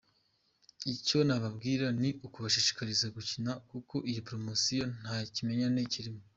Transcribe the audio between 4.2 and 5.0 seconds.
poromosiyo